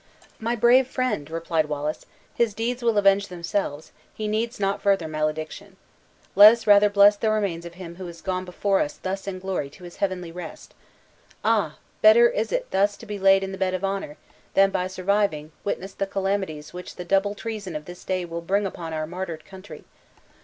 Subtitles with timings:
[0.39, 5.77] "My brave friend!" replied Wallace, "his deeds will avenge themselves, he needs not further malediction.
[6.33, 9.37] Let us rather bless the remains of him who is gone before us thus in
[9.37, 10.73] glory to his heavenly rest!
[11.45, 11.77] Ah!
[12.01, 14.17] better is it thus to be laid in the bed of honor,
[14.55, 18.65] than, by surviving, witness the calamities which the double treason of this day will bring
[18.65, 19.83] upon our martyred country!